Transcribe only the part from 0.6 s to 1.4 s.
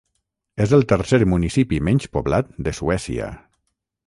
És el tercer